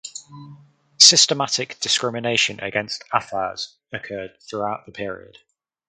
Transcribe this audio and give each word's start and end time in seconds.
Systematic 0.97 1.79
discrimination 1.79 2.59
against 2.61 3.03
Afars 3.13 3.75
occurred 3.93 4.31
throughout 4.41 4.87
the 4.87 4.91
period. 4.91 5.37